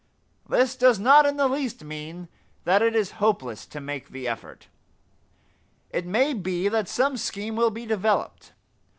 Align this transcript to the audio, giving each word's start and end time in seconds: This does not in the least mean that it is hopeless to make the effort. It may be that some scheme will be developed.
This 0.49 0.75
does 0.75 0.97
not 0.97 1.27
in 1.27 1.37
the 1.37 1.47
least 1.47 1.83
mean 1.83 2.27
that 2.63 2.81
it 2.81 2.95
is 2.95 3.11
hopeless 3.21 3.67
to 3.67 3.79
make 3.79 4.09
the 4.09 4.27
effort. 4.27 4.67
It 5.91 6.07
may 6.07 6.33
be 6.33 6.67
that 6.69 6.89
some 6.89 7.17
scheme 7.17 7.55
will 7.55 7.69
be 7.69 7.85
developed. 7.85 8.53